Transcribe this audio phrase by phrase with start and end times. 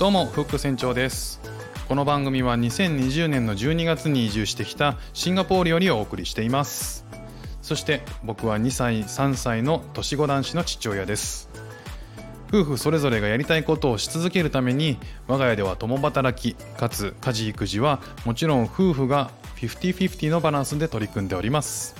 [0.00, 1.42] どうもフック船長です。
[1.86, 7.04] この番組は2020年の12月に移住してきたシンガポールよりお送りしています。
[7.60, 11.50] そして僕は2歳3歳の年子男子の父親です。
[12.48, 14.96] 夫婦それぞれがやりたいことをし続けるために
[15.28, 21.94] 我が家では共働きかつ家事育児はもちろん夫婦が50-50のバランスで取り組んでおります。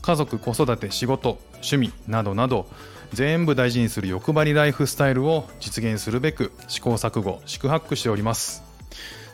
[0.00, 2.66] 家族子育て仕事趣味などなど
[3.12, 8.62] 全部大事にする欲張りライフスタイルを実現するべく試行錯誤四苦八苦しております。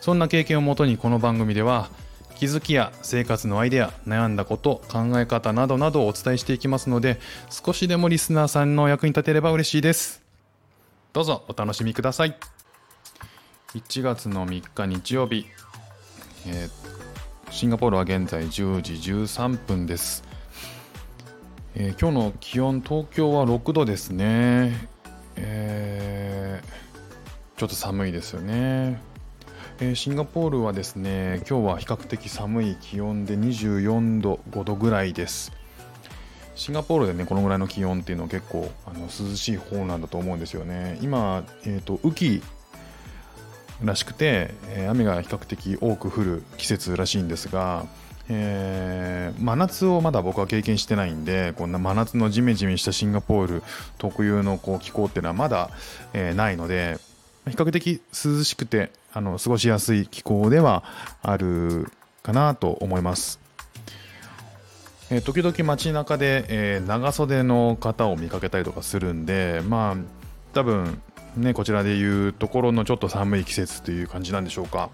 [0.00, 1.88] そんな経験をもとにこの番組では
[2.36, 10.22] 気づきや生活のアイデア悩んだこと考え方などなどをお伝えしていきますので少しでもリスナーさんの役に立てれば嬉しいです。
[11.12, 12.36] どうぞお楽しみください。
[13.74, 15.46] 1月の3日日曜日、
[16.46, 20.24] えー、シンガポールは現在10時13分です。
[21.74, 24.88] えー、今日の気温、東京は6度ですね、
[25.36, 29.00] えー、ちょっと寒いですよね、
[29.80, 35.50] えー、シンガポールはですね今日は比較的寒い気温で24度、5度ぐらいです。
[36.54, 40.98] シンガポールでねこのぐらいの気温っていうのは結構あの涼しい方なんだと思うんですよね。
[41.00, 42.42] 今、えーと、と雨季
[43.82, 47.86] らしくて、え、雨が比較的多く降る季節らしいんですが、
[48.28, 53.62] えー、真夏をまだ僕は経験してないんでこんな真夏のジメジメしたシンガポール
[53.98, 55.70] 特有のこう気候っていうのはまだ、
[56.12, 56.98] え、ないので
[57.48, 60.84] 比較的涼しくてあの過ごしやすい気候では
[61.22, 61.90] ある
[62.22, 63.40] かなと思います。
[65.10, 69.96] え、時々街中で、え、長袖の方を見かけたりとかするんでまあ
[70.54, 71.02] 多分
[71.36, 74.90] ねこちらでいうところのちょっと寒い季節という感じなんでしょうか。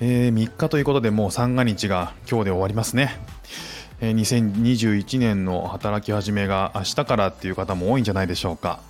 [0.00, 3.16] えー、3日ということでもう三が日が今日で終わりますね。
[4.00, 8.80] えー、2021年の働き始めが明日からっていう方も多いんじゃないでしょうか。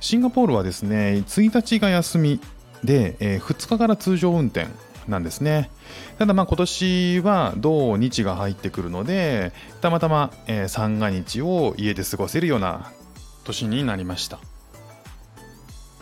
[0.00, 2.40] シンガポールはですね、1日が休み
[2.82, 4.66] で、えー、2日から通常運転
[5.08, 5.70] なんですね。
[6.18, 12.92] ただまあ今年は土日が入ってくるので、たまたま、え、三が日を家で過ごせるような
[13.44, 14.38] 年になりました。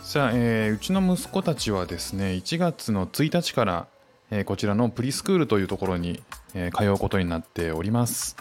[0.01, 3.87] さあ、えー、うちの息子たちはですね、1月の1日から
[4.35, 6.21] えこちらのプリスクールというところに、
[6.55, 8.35] え通うことになっております。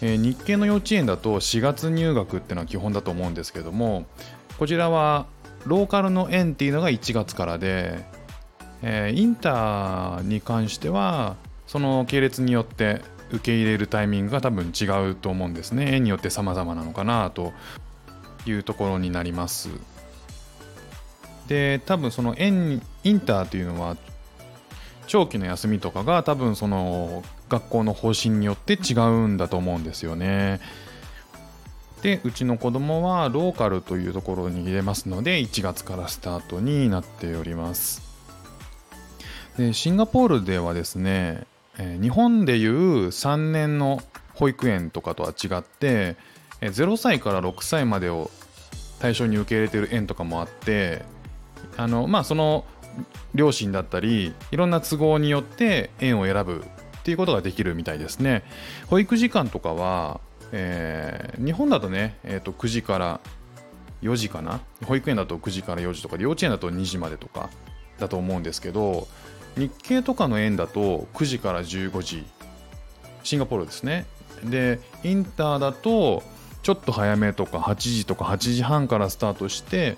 [0.00, 4.06] え日系の幼稚園だと4月入学っていうのは基本だと思うんですけども
[4.56, 5.26] こちらは
[5.66, 8.04] ローカルの園っていうのが1月からで、
[8.82, 11.34] えインターに関しては
[11.66, 17.52] その系列によって受け入れるタイミングが多分違うと思うんですね園によって様々なのかなと
[18.46, 19.68] いうところになります
[21.48, 22.80] で多分そのイン
[23.20, 23.96] ターというのは
[25.06, 30.60] 長期の休みとかが多分その学校の方針によって違うんだと思うんですよね。
[32.02, 38.02] でうちの子供はローカルというところに入れますので1月からスタートになっております。
[39.56, 41.46] でシンガポールではですね、
[41.78, 44.00] え、日本でいう3年の
[44.34, 46.16] 保育園とかとは違って、
[46.60, 48.30] え、0歳から6歳までを
[49.00, 51.02] 対象に受け入れてる園とかもあって
[51.76, 52.64] あのまあその
[53.34, 56.64] 両親だったりいろんな都合によって園を選ぶ
[56.98, 58.42] っていうことができるみたいですね。
[58.88, 60.20] 保育時間とかは、
[60.52, 63.20] えー、日本だとね、えー、と9時から
[64.02, 64.60] 4時かな？
[64.84, 67.50] 保育園だと9時から4時とかで幼稚園だと2時までとか
[67.98, 69.08] だと思うんですけど
[69.56, 72.26] 日系とかの園だと9時から15時。
[73.24, 74.06] シンガポールですね。
[74.44, 76.22] でインターだと
[76.62, 79.96] ちょっと早めとか8時とか8時半からスタートして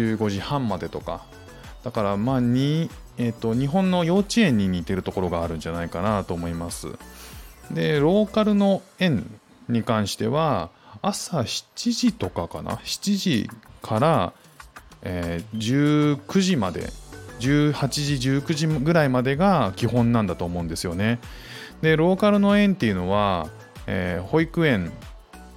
[0.00, 1.22] 15時半までとか。
[1.84, 6.88] だからまあに、えーと、日本の幼稚園に似てるところがあるんじゃないかなと思います。
[7.70, 9.28] でローカルの園
[9.68, 10.70] に関しては
[11.00, 14.32] 朝7時とかかな？7時から、
[15.02, 16.90] えー、19時まで
[17.40, 21.18] 18時19時ぐらいまでが基本なんだと思うんですよね。
[21.80, 23.48] でローカルの園っていうのは、
[23.88, 24.92] えー、保育園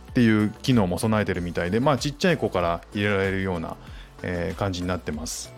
[0.09, 3.77] っていう機能も備えてるみたいでまあちっちゃい子から入れられるような
[4.23, 5.55] えー、感じになってます。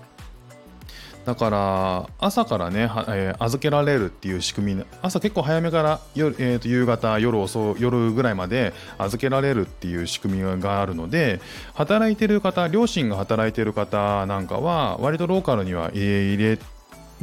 [1.27, 11.41] だから朝からね、えー、預けられるっていう仕組み朝結構早めから夜、えー、と夕方夜遅夜ぐらいまで預けられるっていう仕組みがあるので
[11.73, 16.59] 働いてる方両親が働いてる方なんかは割とローカルには入れ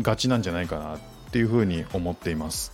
[0.02, 0.98] がちなんじゃないかなっ
[1.30, 2.72] ていうふうに思っています。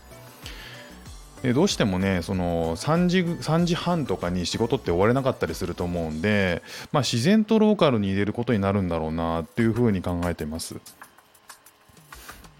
[1.43, 10.77] でどうしてもねその3時 ,3 時半とかに仕事って終われなかったりすると思うんで、まあ、自然とローカルに入れることになるんだろうなっていうふうに考えてます。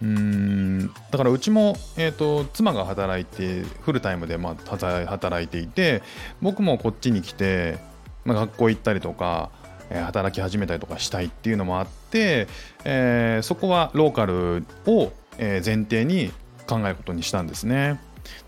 [0.01, 6.01] うんだからうちも、えーと、妻が働いてフルタイムで、まあ、働いていて
[6.41, 7.77] 僕もこっちに来て、
[8.25, 9.51] まあ、学校行ったりとか、
[9.91, 12.47] え働き始めたりとかしたいっていうのもあって、
[12.83, 16.31] えー、そこはローカルを、え前提に
[16.67, 17.99] 考えることにしたんですね。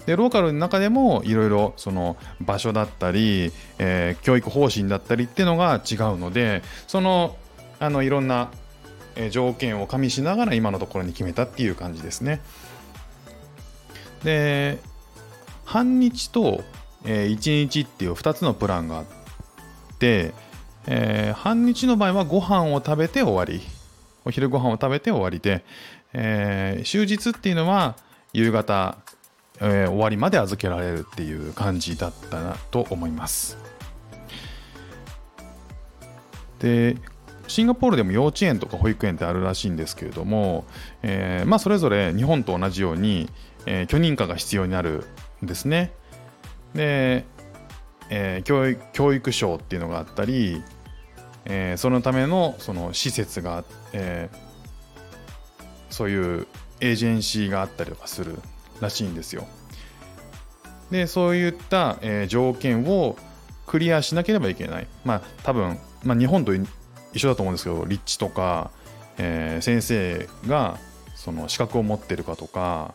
[0.05, 7.37] でローカルの中でもいろいろその場所だったり、えー、教育方針だったりっていうのが違うのでその
[7.79, 8.51] あのいろんな
[9.29, 12.41] 条件を加味しながら今のところに決めたっていう感じですね。
[14.23, 14.79] で
[15.65, 16.63] 半日と、
[17.05, 19.05] えー、1日っていう2つのプランがあっ
[19.99, 20.33] て、
[20.87, 23.65] えー、半日の場合はご飯を食べて終わり
[24.25, 25.63] お昼ご飯を食べて終わりで、
[26.13, 27.95] えー、終日っていうのは
[28.33, 28.97] 夕方、
[29.65, 33.57] えー、終わりまで預けられるっていう感じだったなと思います
[36.60, 36.98] で
[37.48, 40.65] シンガポールでも幼稚園とか保育園ってあるらしいんですけれども、
[41.01, 43.30] えー、まあ、それぞれ日本と同じように、
[43.65, 45.06] えー、許認可が必要になる
[45.44, 45.92] んですね。
[46.74, 47.25] で、
[48.10, 50.63] えー、教育教育省っていうのがあったり、
[51.45, 54.30] えそのためのその施設が、え
[55.89, 56.48] そういう
[56.80, 58.39] エージェンシーがあったりとかする
[58.83, 59.47] らしいんですよ。
[60.91, 63.18] でそういった、え条件を
[63.65, 64.88] クリアしなければいけない。
[65.03, 66.68] まあ多分、まあ、日本と一
[67.15, 68.71] 緒だと思うんですけど立地とか、
[69.18, 70.77] えー、先生が
[71.15, 72.94] その資格を持ってるかとか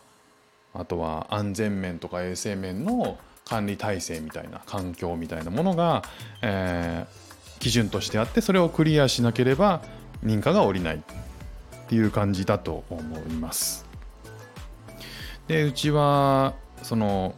[0.73, 6.03] あとは安全面とか衛生面の管理体制みたいな環境みたいなものが、
[6.43, 9.81] えー、基準としてあってそれをクリアしなければ
[10.23, 10.99] 認可が下りないっ
[11.87, 13.88] ていう感じだと思います。
[15.49, 16.53] でうちは
[16.83, 17.33] その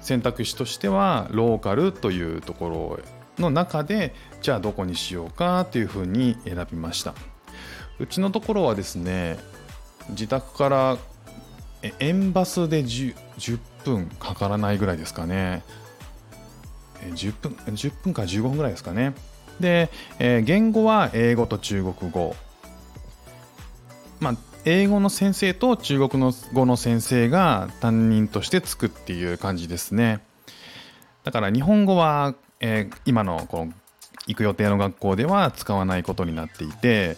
[0.00, 2.98] 選択肢としてはローカルというとこ
[3.36, 7.14] ろの中でじゃあどこにしようかっていうふうに選びました。
[8.00, 9.38] うちのところはですね
[10.08, 10.98] 自宅から
[12.00, 15.62] 円バスで 10, 10分かからないぐらいですかね。
[17.02, 19.14] 10分 ,10 分から15分ぐらいですかね。
[19.60, 22.34] で、えー、言語は英語と中国語。
[24.20, 30.20] まあ英語の先生と中国の語の先生が担任としてつくっていう感じですね
[31.24, 33.72] だから日本語は、えー、今のこの
[34.28, 37.16] 行く予定の学校では使わないことになっていて、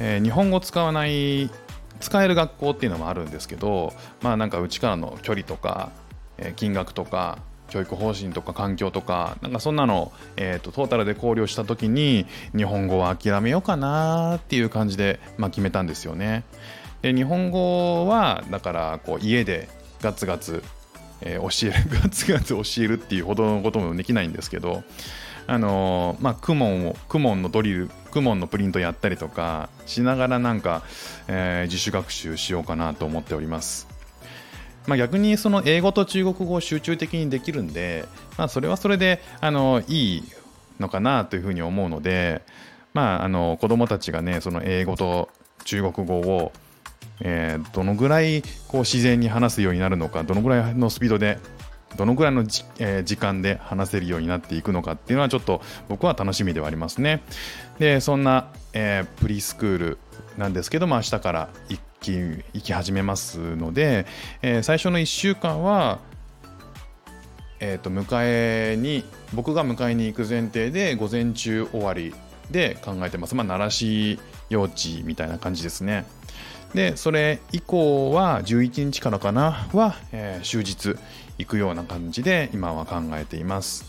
[0.00, 1.50] えー、日本語使わない
[2.00, 5.92] 使える学校っていうのもあるんですけどまあなんかうちからの距離とか、
[6.36, 7.38] えー、金額とか
[7.70, 16.44] 教育方針とか環境とかなんかそんなの、えーと、トータルで考慮した時に日本語は諦めようかなっていう感じで、まあ、決めたんですよね。
[17.02, 19.68] で日本語はだからこう家で
[20.00, 20.62] ガツガツ、
[21.20, 24.82] えー、教える ガツガツ教えるっていうほどのこともできないんですけど
[25.46, 30.82] あのまあ、クモンを、クモンのドリル、クモンのプリントやったりとかしながらなんか、
[31.26, 33.88] えー、自主学習しようかなと思っております。
[34.86, 38.04] まあ、逆にその英語と中国語を集中的にできるんで、
[38.36, 40.24] まあ、それはそれであのいい
[40.80, 42.42] のかなというふうに思うので、
[42.94, 45.28] まあ、あの子供たちがねその英語と
[45.64, 46.52] 中国語を、
[47.20, 51.38] えー、どのぐらいこう自然に話すようになるのかどのぐらいのスピードで
[51.96, 57.22] どのぐらいのじ、えー、時間で話せるようになっていくのかっていうのはちょっと僕は楽しみではありますね。
[57.78, 59.98] でそんな、えー、プリスクール
[60.38, 64.06] なんですけども明日から行き行き始めますので、
[64.40, 65.98] えー、最初の1週間は
[67.64, 72.12] えー、と迎えに僕が迎えに行く前提で午前中終わり
[72.50, 73.36] で考えてます。
[73.36, 76.04] まあ、奈良市幼稚みたいな感じですね。
[76.74, 80.98] で、それ以降は11日からかなは、えー、終日
[81.38, 83.84] 行くような感じで今は考えています。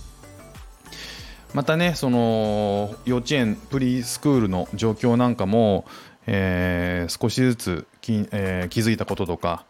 [1.53, 5.85] またね、その幼稚園プリスクールの状況なんかも、
[6.25, 9.65] えー、少しずつき、えー、気づいたこととか、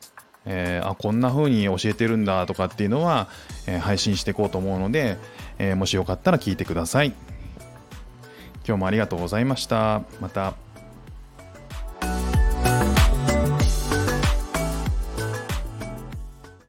[0.46, 3.28] えー、あこんな風に教えてるんだとかっていうのは、
[3.68, 5.18] えー、配信していこうと思うので、
[5.60, 7.14] えー、もしよかったら聞いてください。
[8.66, 10.04] 今日もありがとうございました。
[10.22, 10.63] また。